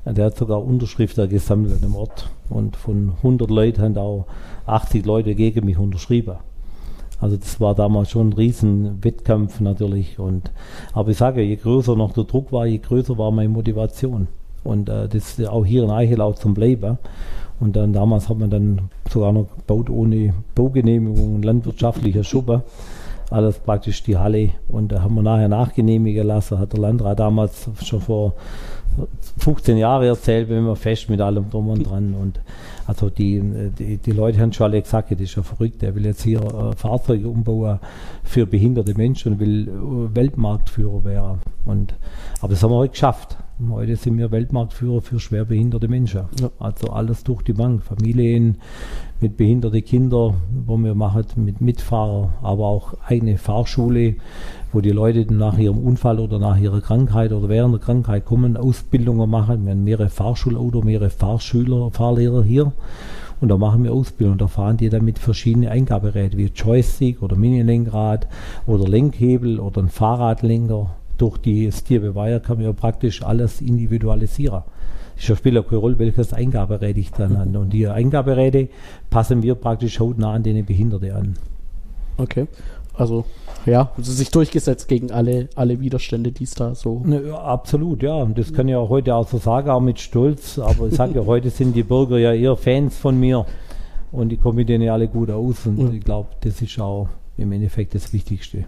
[0.05, 2.29] Der hat sogar Unterschriften gesammelt an dem Ort.
[2.49, 4.27] Und von 100 Leuten haben auch
[4.67, 6.37] 80 Leute gegen mich unterschrieben.
[7.23, 10.19] Also das war damals schon ein riesen Wettkampf natürlich.
[10.19, 10.51] Und,
[10.93, 14.27] aber ich sage, je größer noch der Druck war, je größer war meine Motivation.
[14.65, 16.99] Und äh, das ist auch hier in Eichelau zum Bleiben.
[17.61, 22.65] Und dann damals hat man dann sogar noch gebaut ohne Baugenehmigung, landwirtschaftlicher Schuppe.
[23.31, 24.51] Alles praktisch die Halle.
[24.69, 28.35] Und da haben wir nachher nachgenehmigen lassen, hat der Landrat damals schon vor
[29.39, 32.15] 15 Jahre erzählt, wenn wir fest mit allem drum und dran.
[32.15, 32.41] Und
[32.87, 33.41] also die,
[33.79, 36.41] die, die Leute haben schon alle gesagt, das ist ja verrückt, der will jetzt hier
[36.41, 37.79] äh, Fahrzeuge umbauen
[38.23, 41.41] für behinderte Menschen und will äh, Weltmarktführer werden.
[41.65, 41.95] Und,
[42.41, 43.37] aber das haben wir heute geschafft.
[43.71, 46.23] Heute sind wir Weltmarktführer für schwerbehinderte Menschen.
[46.41, 46.51] Ja.
[46.59, 47.83] Also alles durch die Bank.
[47.83, 48.59] Familien
[49.23, 50.35] mit behinderten Kindern,
[50.67, 54.17] wo wir machen mit Mitfahrer, aber auch eigene Fahrschule,
[54.73, 58.57] wo die Leute nach ihrem Unfall oder nach ihrer Krankheit oder während der Krankheit kommen,
[58.57, 59.65] Ausbildungen machen.
[59.65, 62.73] Wir haben mehrere Fahrschulauto, mehrere Fahrschüler, Fahrlehrer hier.
[63.41, 64.39] Und da machen wir Ausbildung.
[64.39, 68.27] Da fahren die dann mit verschiedenen Eingaberäten wie Joystick oder Minilenkrad
[68.67, 74.63] oder Lenkhebel oder ein Fahrradlenker durch die Steer-by-Wire kann man ja praktisch alles individualisieren.
[75.31, 77.59] Es spielt auch keine Rolle, welches Eingaberäte ich dann habe.
[77.59, 78.69] Und die Eingaberäte
[79.11, 81.35] passen wir praktisch hautnah an den Behinderten an.
[82.17, 82.47] Okay.
[82.95, 83.25] Also,
[83.65, 87.01] ja, also sich durchgesetzt gegen alle, alle Widerstände, die es da so.
[87.05, 88.15] Ne, absolut, ja.
[88.15, 90.59] Und das kann ich auch heute auch so sagen, auch mit Stolz.
[90.59, 93.47] Aber ich sage ja, heute sind die Bürger ja eher Fans von mir.
[94.11, 95.67] Und die kommen mit denen alle gut aus.
[95.67, 95.91] Und ja.
[95.91, 97.09] ich glaube, das ist auch
[97.39, 98.65] im Endeffekt das Wichtigste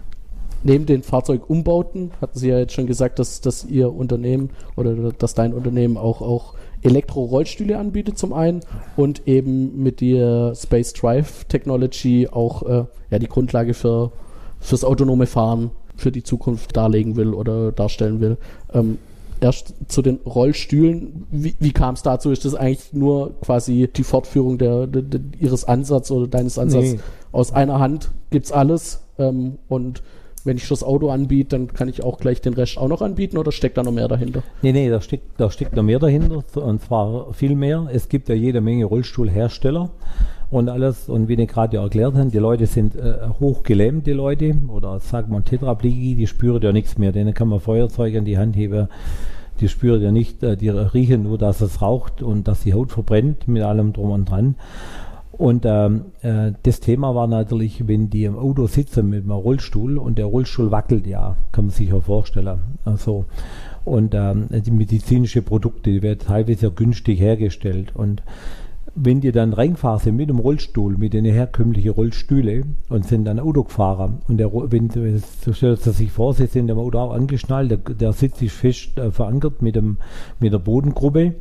[0.65, 5.33] neben den Fahrzeugumbauten hatten Sie ja jetzt schon gesagt, dass, dass Ihr Unternehmen oder dass
[5.33, 8.61] dein Unternehmen auch, auch Elektro-Rollstühle anbietet zum einen
[8.97, 14.11] und eben mit der Space Drive Technology auch äh, ja, die Grundlage für
[14.59, 18.37] fürs autonome Fahren für die Zukunft darlegen will oder darstellen will.
[18.73, 18.97] Ähm,
[19.39, 21.27] erst zu den Rollstühlen.
[21.29, 22.31] Wie, wie kam es dazu?
[22.31, 26.93] Ist das eigentlich nur quasi die Fortführung der, der, der ihres Ansatzes oder deines Ansatzes?
[26.93, 26.99] Nee.
[27.31, 30.01] Aus einer Hand gibt's alles ähm, und
[30.45, 33.37] wenn ich das Auto anbiete, dann kann ich auch gleich den Rest auch noch anbieten
[33.37, 34.43] oder steckt da noch mehr dahinter?
[34.61, 37.87] Nee, nee, da steckt, da steckt noch mehr dahinter und zwar viel mehr.
[37.91, 39.89] Es gibt ja jede Menge Rollstuhlhersteller
[40.51, 44.55] und alles und wie ich gerade ja erklärt habe, die Leute sind äh, hochgelähmt, Leute
[44.67, 48.37] oder sagt man Tetraplegi, die spüren ja nichts mehr, denen kann man Feuerzeug an die
[48.37, 48.87] Hand heben
[49.59, 52.91] die spüren ja nicht, äh, die riechen nur, dass es raucht und dass die Haut
[52.91, 54.55] verbrennt mit allem drum und dran.
[55.37, 59.97] Und ähm, äh, das Thema war natürlich, wenn die im Auto sitzen mit einem Rollstuhl
[59.97, 62.59] und der Rollstuhl wackelt ja, kann man sich ja vorstellen.
[62.85, 63.25] Also,
[63.83, 67.93] und ähm, die medizinische Produkte, die werden teilweise günstig hergestellt.
[67.95, 68.23] Und
[68.95, 73.63] wenn die dann reingefahren mit dem Rollstuhl, mit den herkömmlichen Rollstühle und sind dann Auto
[73.63, 77.71] gefahren und der, wenn, so stellt sie sich vor, sie sind im Auto auch angeschnallt,
[77.71, 79.97] der, der Sitz ist fest äh, verankert mit, dem,
[80.39, 81.35] mit der Bodengruppe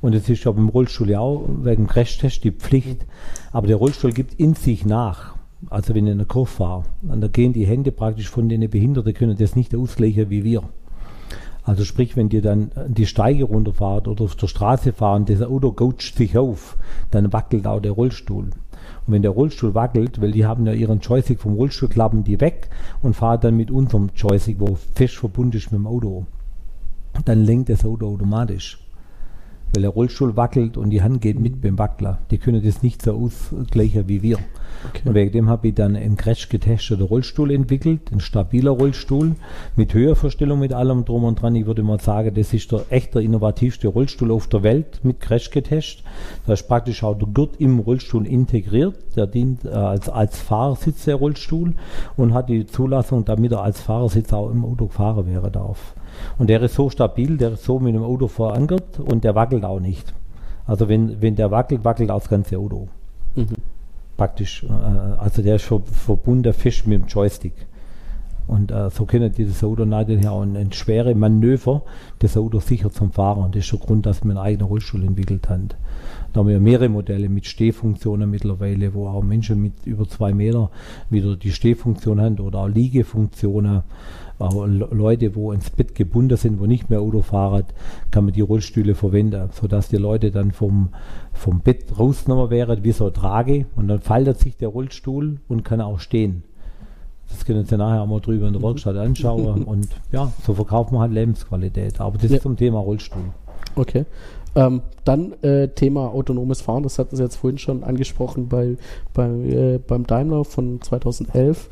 [0.00, 3.04] und es ist ja beim Rollstuhl ja auch wegen Crashtest die Pflicht.
[3.52, 5.34] Aber der Rollstuhl gibt in sich nach.
[5.70, 8.68] Also wenn ich in der Kurve fahre, und da gehen die Hände praktisch von den
[8.70, 10.62] Behinderten, können das nicht ausgleichen wie wir.
[11.64, 15.72] Also sprich, wenn die dann die Steige runterfahrt oder auf der Straße fahren, das Auto
[15.72, 16.78] coacht sich auf,
[17.10, 18.44] dann wackelt auch der Rollstuhl.
[18.44, 22.40] Und wenn der Rollstuhl wackelt, weil die haben ja ihren Joystick vom Rollstuhl, klappen die
[22.40, 22.70] weg
[23.02, 26.24] und fahren dann mit unserem Joystick, wo fest verbunden ist mit dem Auto.
[27.24, 28.78] Dann lenkt das Auto automatisch
[29.72, 32.18] weil der Rollstuhl wackelt und die Hand geht mit beim Wackler.
[32.30, 34.38] Die können das nicht so ausgleichen wie wir.
[34.86, 35.08] Okay.
[35.08, 39.34] Und wegen dem habe ich dann einen Crash getesteten Rollstuhl entwickelt, ein stabiler Rollstuhl
[39.76, 41.54] mit Höherverstellung, mit allem drum und dran.
[41.56, 45.50] Ich würde mal sagen, das ist der echter innovativste Rollstuhl auf der Welt mit Crash
[45.50, 46.04] getestet.
[46.46, 48.94] Da ist praktisch auch der Gurt im Rollstuhl integriert.
[49.16, 51.74] Der dient äh, als, als Fahrersitz der Rollstuhl
[52.16, 55.94] und hat die Zulassung, damit er als Fahrersitz auch im Auto gefahren wäre darf.
[56.38, 59.64] Und der ist so stabil, der ist so mit dem Auto verankert und der wackelt
[59.64, 60.14] auch nicht.
[60.66, 62.88] Also wenn, wenn der wackelt, wackelt auch das ganze Auto.
[63.34, 63.46] Mhm.
[64.18, 64.64] Praktisch.
[64.64, 67.54] Äh, also der ist verbunden fest mit dem Joystick.
[68.48, 71.82] Und äh, so können dieses Auto natürlich auch ein, ein schwere Manöver
[72.18, 73.44] das Auto sicher zum Fahren.
[73.44, 75.68] Und das ist der Grund, dass wir einen eigenen Rollstuhl entwickelt haben.
[76.32, 80.70] Da haben wir mehrere Modelle mit Stehfunktionen mittlerweile, wo auch Menschen mit über zwei Meter
[81.10, 83.82] wieder die Stehfunktion haben oder auch Liegefunktionen
[84.38, 87.64] auch Leute, wo ins Bett gebunden sind, wo nicht mehr Auto fahren,
[88.10, 90.90] kann man die Rollstühle verwenden, sodass die Leute dann vom,
[91.32, 95.80] vom Bett rausgenommen werden, wie so Trage, und dann faltet sich der Rollstuhl und kann
[95.80, 96.44] auch stehen.
[97.28, 99.64] Das können Sie nachher auch mal drüber in der Werkstatt anschauen.
[99.64, 102.00] und ja, so verkauft man halt Lebensqualität.
[102.00, 102.36] Aber das ja.
[102.36, 103.24] ist zum Thema Rollstuhl.
[103.76, 104.06] Okay.
[104.54, 108.76] Ähm, dann äh, Thema autonomes Fahren, das hatten Sie jetzt vorhin schon angesprochen bei,
[109.12, 111.68] bei äh, beim Daimler von 2011.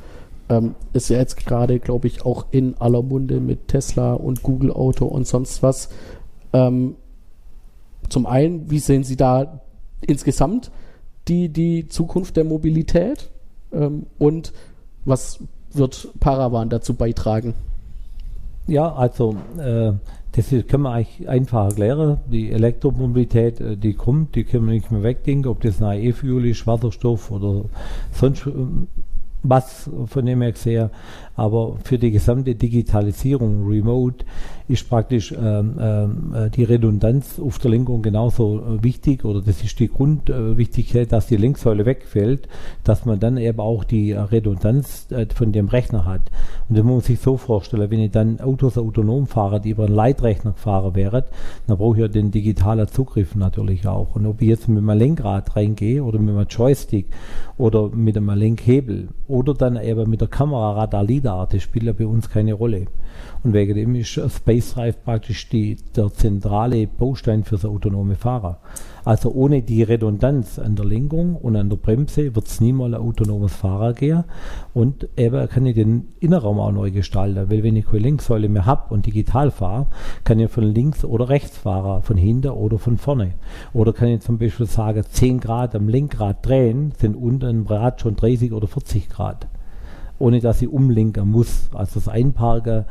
[0.48, 4.72] Ähm, ist ja jetzt gerade, glaube ich, auch in aller Munde mit Tesla und Google
[4.72, 5.88] Auto und sonst was.
[6.52, 6.96] Ähm,
[8.08, 9.60] zum einen, wie sehen Sie da
[10.00, 10.70] insgesamt
[11.28, 13.30] die, die Zukunft der Mobilität?
[13.72, 14.52] Ähm, und
[15.04, 15.40] was
[15.72, 17.54] wird Paravan dazu beitragen?
[18.66, 19.92] Ja, also äh,
[20.32, 22.18] das können wir eigentlich einfach erklären.
[22.30, 26.46] Die Elektromobilität, äh, die kommt, die können wir nicht mehr wegdenken, ob das ein E-Fuel
[26.46, 27.64] ist, Wasserstoff oder
[28.12, 28.48] sonst
[29.48, 30.90] was von dem her.
[31.36, 34.24] Aber für die gesamte Digitalisierung, Remote,
[34.68, 39.62] ist praktisch ähm, ähm, äh, die Redundanz auf der Lenkung genauso äh, wichtig oder das
[39.62, 42.48] ist die Grundwichtigkeit, äh, dass die Lenksäule wegfällt,
[42.82, 46.22] dass man dann eben auch die Redundanz äh, von dem Rechner hat.
[46.68, 49.84] Und das muss man sich so vorstellen, wenn ich dann Autos autonom fahre, die über
[49.84, 51.22] einen Leitrechner gefahren wären,
[51.68, 54.16] dann brauche ich ja den digitalen Zugriff natürlich auch.
[54.16, 57.06] Und ob ich jetzt mit einem Lenkrad reingehe oder mit einem Joystick
[57.56, 61.92] oder mit einem Lenkhebel oder dann eben mit der Kamera Radar LIDAR, das spielt ja
[61.92, 62.86] bei uns keine Rolle.
[63.42, 68.56] Und wegen dem ist Space Drive praktisch die, der zentrale Baustein für das autonome Fahren.
[69.04, 73.00] Also ohne die Redundanz an der Lenkung und an der Bremse wird es niemals ein
[73.00, 74.24] autonomes Fahren gehen.
[74.74, 78.66] Und eben kann ich den Innenraum auch neu gestalten, weil wenn ich keine Lenksäule mehr
[78.66, 79.86] habe und digital fahre,
[80.24, 83.34] kann ich von links oder rechts fahren, von hinten oder von vorne.
[83.72, 88.00] Oder kann ich zum Beispiel sagen, 10 Grad am Lenkrad drehen, sind unten im Rad
[88.00, 89.46] schon 30 oder 40 Grad
[90.18, 91.68] ohne dass ich umlenken muss.
[91.74, 92.84] Also das Einparken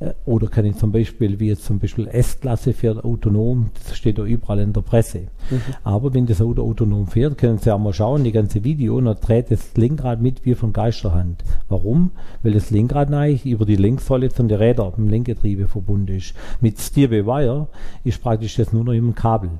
[0.00, 4.18] äh, oder kann ich zum Beispiel, wie jetzt zum Beispiel S-Klasse fährt autonom, das steht
[4.18, 5.28] ja überall in der Presse.
[5.50, 5.60] Mhm.
[5.84, 9.04] Aber wenn das Auto autonom fährt, können Sie auch mal schauen, die ganze Video, und
[9.04, 11.44] dann dreht das Lenkrad mit wie von Geisterhand.
[11.68, 12.10] Warum?
[12.42, 16.34] Weil das Lenkrad eigentlich über die Lenksäule zu den Rädern im Lenkgetriebe verbunden ist.
[16.60, 17.68] Mit Steer-by-Wire
[18.04, 19.50] ist praktisch das nur noch im Kabel.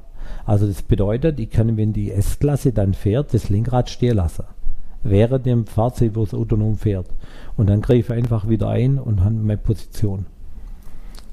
[0.46, 4.44] Also das bedeutet, ich kann, wenn die S-Klasse dann fährt, das Lenkrad stehen lassen.
[5.02, 7.06] Während dem Fahrzeug, wo es autonom fährt.
[7.56, 10.26] Und dann greife ich einfach wieder ein und habe meine Position.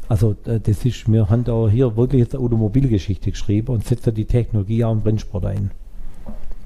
[0.10, 4.25] Also das ist, wir haben da hier wirklich jetzt Automobilgeschichte geschrieben und setzt da die
[4.25, 5.71] Technologie auch im Rennsport ein.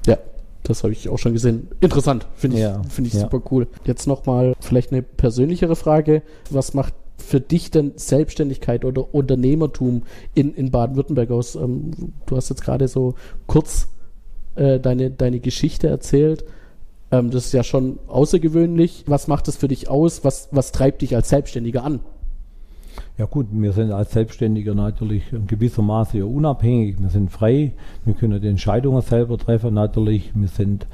[0.06, 0.18] Ja,
[0.62, 1.68] das habe ich auch schon gesehen.
[1.80, 3.20] Interessant, finde ich, ja, find ich ja.
[3.20, 3.66] super cool.
[3.84, 6.22] Jetzt nochmal vielleicht eine persönlichere Frage.
[6.50, 10.02] Was macht für dich denn Selbstständigkeit oder Unternehmertum
[10.34, 11.56] in, in Baden-Württemberg aus?
[11.56, 11.90] Ähm,
[12.26, 13.14] du hast jetzt gerade so
[13.48, 13.88] kurz
[14.54, 16.44] äh, deine, deine Geschichte erzählt.
[17.12, 19.04] Ähm, das ist ja schon außergewöhnlich.
[19.06, 20.24] Was macht das für dich aus?
[20.24, 22.00] Was, was treibt dich als Selbstständiger an?
[23.18, 26.96] Ja gut, wir sind als Selbstständiger natürlich in gewisser Maße ja unabhängig.
[26.98, 27.72] Wir sind frei,
[28.04, 30.32] wir können die Entscheidungen selber treffen natürlich.
[30.34, 30.86] Wir sind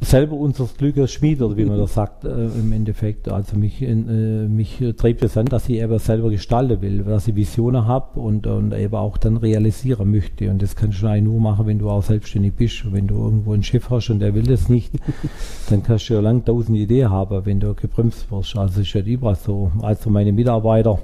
[0.00, 3.28] selber unseres Glückes Schmied, oder wie man das sagt, äh, im Endeffekt.
[3.28, 7.34] Also mich, äh, mich treibt es an, dass ich eben selber gestalten will, dass ich
[7.34, 10.50] Visionen habe und, und eben auch dann realisieren möchte.
[10.50, 12.92] Und das kannst du eigentlich nur machen, wenn du auch selbstständig bist.
[12.92, 14.92] Wenn du irgendwo ein Schiff hast und der will das nicht,
[15.70, 18.56] dann kannst du ja lang tausend Ideen haben, wenn du gebremst wirst.
[18.56, 19.72] Also ist ja überall so.
[19.82, 21.00] Also meine Mitarbeiter,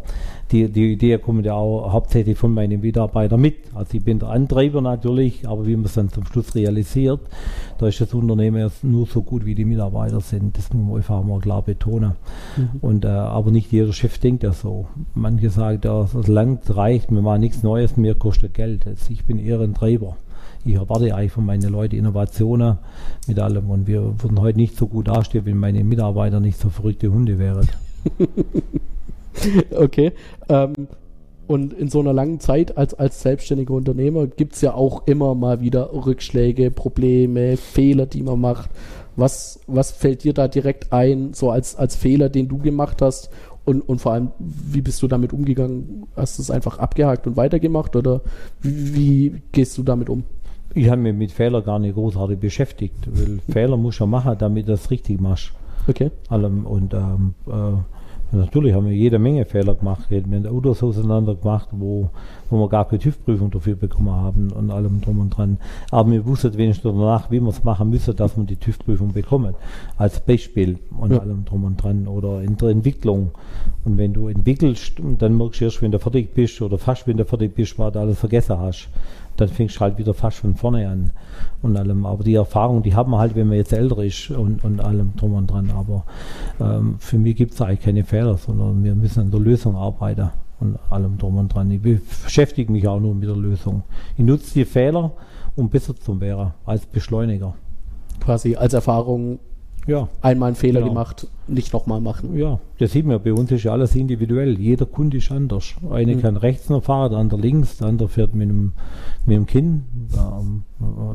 [0.53, 3.57] die, die Idee kommt ja auch hauptsächlich von meinen Mitarbeitern mit.
[3.75, 7.21] Also ich bin der Antreiber natürlich, aber wie man es dann zum Schluss realisiert,
[7.79, 10.57] da ist das Unternehmen erst nur so gut, wie die Mitarbeiter sind.
[10.57, 12.13] Das muss man einfach mal klar betonen.
[12.57, 12.69] Mhm.
[12.81, 14.87] Und, äh, aber nicht jeder Chef denkt ja so.
[15.15, 18.87] Manche sagen, ja, das langt, reicht, mir mal nichts Neues, mir kostet Geld.
[18.87, 20.17] Also ich bin eher ein Treiber.
[20.65, 22.79] Ich erwarte eigentlich von meinen Leuten Innovationen
[23.27, 23.69] mit allem.
[23.71, 27.39] Und wir würden heute nicht so gut dastehen, wenn meine Mitarbeiter nicht so verrückte Hunde
[27.39, 27.69] wären.
[29.77, 30.13] okay.
[30.49, 30.73] Ähm,
[31.47, 35.35] und in so einer langen Zeit als, als selbstständiger Unternehmer gibt es ja auch immer
[35.35, 38.71] mal wieder Rückschläge, Probleme, Fehler, die man macht.
[39.17, 43.31] Was, was fällt dir da direkt ein, so als, als Fehler, den du gemacht hast?
[43.65, 46.07] Und, und vor allem, wie bist du damit umgegangen?
[46.17, 48.21] Hast du es einfach abgehakt und weitergemacht oder
[48.61, 50.25] wie, wie gehst du damit um?
[50.75, 54.67] Ich habe mich mit Fehlern gar nicht großartig beschäftigt, weil Fehler muss du machen, damit
[54.67, 55.53] du das richtig machst.
[55.87, 56.11] Okay.
[56.29, 57.53] Allem und ähm, äh,
[58.35, 60.11] Natürlich haben wir jede Menge Fehler gemacht.
[60.11, 62.11] Wir haben Autos auseinander gemacht, wo,
[62.51, 65.59] wo wir gar keine TÜV-Prüfung dafür bekommen haben und allem drum und dran.
[65.91, 69.55] Aber wir wussten wenigstens danach, wie wir es machen müssen, dass wir die TÜV-Prüfung bekommen.
[69.97, 71.19] Als Beispiel und ja.
[71.19, 72.07] allem drum und dran.
[72.07, 73.33] Oder in der Entwicklung.
[73.85, 77.17] Und wenn du entwickelst, dann merkst du erst, wenn du fertig bist oder fast wenn
[77.17, 78.89] du fertig bist, was du alles vergessen hast
[79.37, 81.11] dann fängst du halt wieder fast von vorne an
[81.63, 82.07] und allem.
[82.07, 85.13] Aber die Erfahrung, die haben wir halt, wenn man jetzt älter ist und, und allem
[85.17, 85.71] drum und dran.
[85.71, 86.05] Aber
[86.61, 90.31] ähm, für mich gibt es eigentlich keine Fehler, sondern wir müssen an der Lösung arbeiten
[90.65, 91.71] und allem drum und dran.
[91.71, 93.83] Ich beschäftige mich auch nur mit der Lösung.
[94.17, 95.13] Ich nutze die Fehler,
[95.57, 97.55] um besser zu werden als Beschleuniger.
[98.21, 99.39] Quasi als Erfahrung
[99.87, 100.09] Ja.
[100.23, 100.93] Einmal einen Fehler Genau.
[100.95, 102.39] gemacht, nicht nochmal machen.
[102.39, 103.23] Ja, das sieht man.
[103.23, 104.59] Bei uns ist ja alles individuell.
[104.59, 105.75] Jeder Kunde ist anders.
[105.91, 106.23] Eine Mhm.
[106.23, 108.73] kann rechts noch fahren, der andere links, der andere fährt mit dem,
[109.27, 109.83] mit dem Kinn.
[110.17, 110.63] Ähm,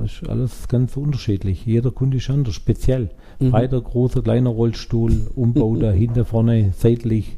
[0.06, 1.66] ist alles ganz unterschiedlich.
[1.66, 3.10] Jeder Kunde ist anders, speziell.
[3.40, 3.50] Mhm.
[3.50, 7.38] Breiter, großer, kleiner Rollstuhl, Umbau da hinten, vorne, seitlich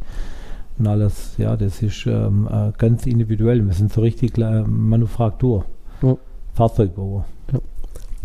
[0.81, 1.33] und alles.
[1.37, 3.65] Ja, das ist ähm, äh, ganz individuell.
[3.65, 5.65] Wir sind so richtig äh, Manufaktur,
[6.01, 6.17] Ja.
[6.53, 7.25] Fahrzeugbauer.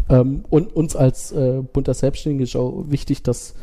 [0.09, 3.55] Ähm, und uns als äh, bunter Selbstständiger ist auch wichtig, dass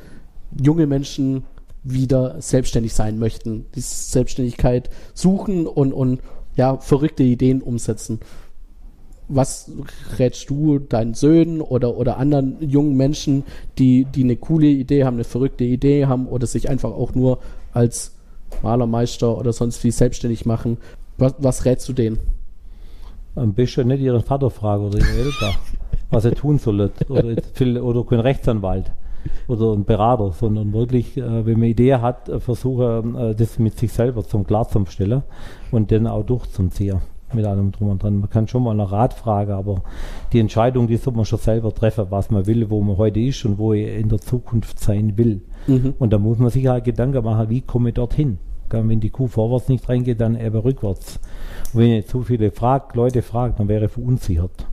[0.61, 1.43] junge Menschen
[1.83, 6.21] wieder selbstständig sein möchten, die Selbstständigkeit suchen und, und
[6.55, 8.19] ja, verrückte Ideen umsetzen.
[9.27, 9.71] Was
[10.19, 13.43] rätst du deinen Söhnen oder, oder anderen jungen Menschen,
[13.79, 17.39] die, die eine coole Idee haben, eine verrückte Idee haben oder sich einfach auch nur
[17.71, 18.12] als
[18.61, 20.77] Malermeister oder sonst wie selbstständig machen?
[21.17, 22.19] Was, was rätst du denen?
[23.35, 25.55] Am besten nicht ihren Vater fragen oder ihre Eltern,
[26.11, 26.91] was sie tun sollen.
[27.09, 28.91] Oder, viel- oder kein Rechtsanwalt
[29.47, 33.77] oder ein Berater, sondern wirklich, äh, wenn man Idee hat, äh, versuchen, äh, das mit
[33.77, 35.23] sich selber zum Klar zu stellen
[35.71, 37.01] und dann auch durchzuziehen.
[37.33, 38.19] Mit allem drum und dran.
[38.19, 39.81] Man kann schon mal nach Rat fragen, aber
[40.31, 43.43] die Entscheidung, die soll man schon selber treffen, was man will, wo man heute ist
[43.45, 45.41] und wo er in der Zukunft sein will.
[45.67, 45.95] Mhm.
[45.97, 48.37] Und da muss man sich halt Gedanken machen, wie komme ich dorthin?
[48.69, 51.19] Wenn die Kuh vorwärts nicht reingeht, dann eben rückwärts.
[51.73, 54.65] Und wenn ich zu viele fragt, Leute fragt, dann wäre ich verunsichert.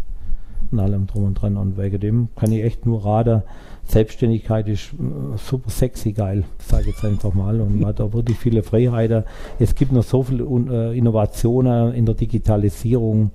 [0.73, 1.57] Und allem drum und dran.
[1.57, 3.43] Und wegen dem kann ich echt nur raten,
[3.91, 7.61] Selbstständigkeit ist äh, super sexy geil, sage ich jetzt einfach mal.
[7.61, 9.25] Und man hat auch wirklich viele Freiheiten.
[9.59, 13.33] Es gibt noch so viele äh, Innovationen in der Digitalisierung.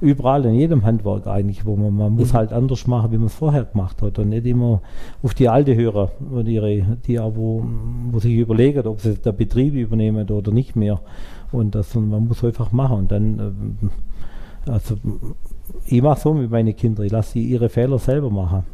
[0.00, 3.34] Überall, in jedem Handwerk eigentlich, wo man, man muss halt anders machen, wie man es
[3.34, 4.18] vorher gemacht hat.
[4.18, 4.80] Und nicht immer
[5.22, 7.64] auf die alte hören, und ihre, die auch, wo,
[8.12, 11.00] wo sich überlegen, ob sie der Betrieb übernehmen oder nicht mehr.
[11.50, 12.98] Und das, und man muss einfach machen.
[12.98, 13.90] Und dann, ähm,
[14.68, 14.96] also
[15.86, 18.64] ich mache so mit meinen Kindern, ich lasse sie ihre Fehler selber machen.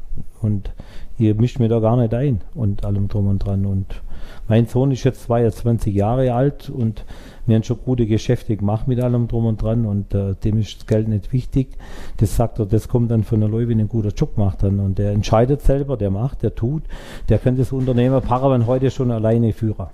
[0.40, 0.72] Und
[1.18, 3.64] ihr mischt mir da gar nicht ein und allem drum und dran.
[3.64, 4.02] Und
[4.48, 7.04] mein Sohn ist jetzt 22 Jahre alt und
[7.46, 10.78] wir haben schon gute Geschäfte gemacht mit allem drum und dran und äh, dem ist
[10.78, 11.76] das Geld nicht wichtig.
[12.18, 14.62] Das sagt er, das kommt dann von der Leute, wenn er einen guten Job macht
[14.62, 14.80] dann.
[14.80, 16.82] Und der entscheidet selber, der macht, der tut.
[17.28, 19.88] Der kann das Unternehmen Paravan heute schon alleine führen.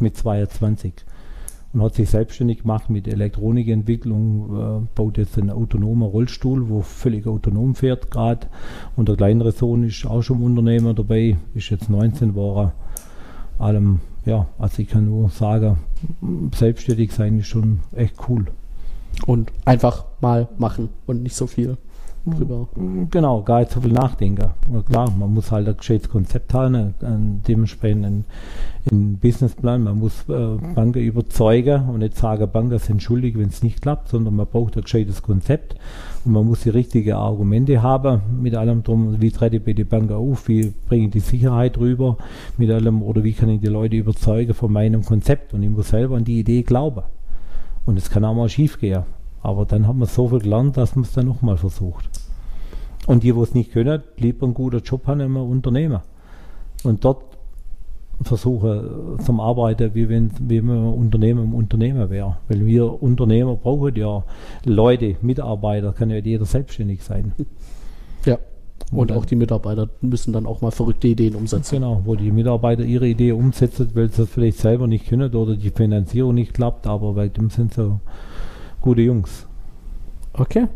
[0.00, 0.92] Mit 22
[1.72, 7.26] und hat sich selbstständig gemacht mit Elektronikentwicklung, äh, baut jetzt einen autonomen Rollstuhl, wo völlig
[7.26, 8.46] autonom fährt gerade.
[8.96, 12.72] Und der kleinere Sohn ist auch schon Unternehmer dabei, ist jetzt 19 Jahre.
[13.58, 15.78] Allem, ja, also ich kann nur sagen,
[16.54, 18.46] selbstständig sein ist schon echt cool.
[19.26, 21.76] Und einfach mal machen und nicht so viel
[22.26, 22.68] drüber.
[23.10, 24.50] Genau, gar nicht so viel nachdenken.
[24.70, 28.24] Na klar, man muss halt ein gescheites Konzept haben, ein, ein dementsprechend einen,
[28.90, 29.82] einen Businessplan.
[29.82, 34.08] Man muss äh, Banken überzeugen und nicht sagen, Banken sind schuldig, wenn es nicht klappt,
[34.08, 35.76] sondern man braucht ein gescheites Konzept
[36.24, 39.84] und man muss die richtigen Argumente haben mit allem drum, wie trete ich bei die
[39.84, 42.16] Bank auf, wie bringe ich die Sicherheit rüber
[42.56, 45.88] mit allem oder wie kann ich die Leute überzeugen von meinem Konzept und ich muss
[45.88, 47.02] selber an die Idee glauben.
[47.86, 49.04] Und es kann auch mal schief gehen.
[49.42, 52.08] Aber dann hat man so viel gelernt, dass man es dann nochmal versucht.
[53.06, 56.00] Und die, wo es nicht können, lieber einen guten Job haben im Unternehmen.
[56.84, 57.22] Und dort
[58.22, 62.36] versuchen äh, zum Arbeiten, wie wenn, wie wenn man Unternehmen im Unternehmen wäre.
[62.48, 64.24] Weil wir Unternehmer brauchen ja
[64.64, 67.32] Leute, Mitarbeiter, kann ja jeder selbstständig sein.
[68.24, 68.36] Ja.
[68.90, 71.76] Und Und auch die Mitarbeiter müssen dann auch mal verrückte Ideen umsetzen.
[71.76, 75.54] Genau, wo die Mitarbeiter ihre Idee umsetzen, weil sie es vielleicht selber nicht können oder
[75.54, 78.00] die Finanzierung nicht klappt, aber bei dem sind so
[78.88, 79.46] gute Jungs.
[80.32, 80.66] Okay.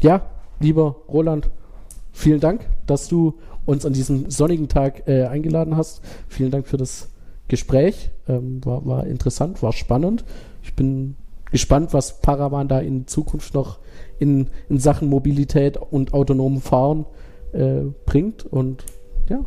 [0.00, 1.50] Ja, lieber Roland,
[2.12, 6.00] vielen Dank, dass du uns an diesem sonnigen Tag äh, eingeladen hast.
[6.28, 7.08] Vielen Dank für das
[7.48, 8.10] Gespräch.
[8.28, 10.24] Ähm, war, war interessant, war spannend.
[10.62, 11.16] Ich bin
[11.50, 13.80] gespannt, was Paravan da in Zukunft noch
[14.20, 17.04] in, in Sachen Mobilität und autonomen Fahren
[17.52, 18.46] äh, bringt.
[18.46, 18.84] Und
[19.28, 19.44] ja,